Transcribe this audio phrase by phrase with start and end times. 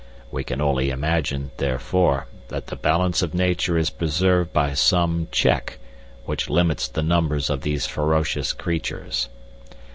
[0.31, 5.77] We can only imagine, therefore, that the balance of Nature is preserved by some check
[6.25, 9.29] which limits the numbers of these ferocious creatures.